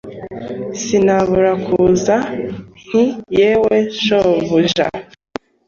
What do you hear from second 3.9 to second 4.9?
shobuja